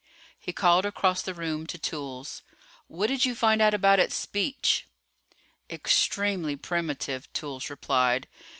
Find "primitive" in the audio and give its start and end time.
6.55-7.31